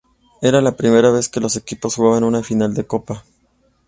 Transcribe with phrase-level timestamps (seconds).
[0.41, 3.23] Era la primera vez que los equipos jugaban una final de copa.